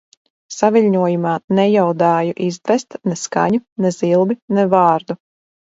[0.53, 5.21] Saviļņojumā nejaudāju izdvest ne skaņu, ne zilbi, ne vārdu.